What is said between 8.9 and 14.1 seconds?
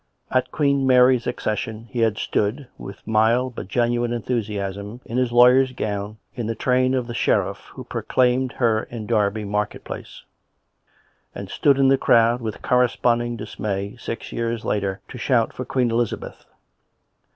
Derby market place; and stood in the crowd, with corresponding dismay,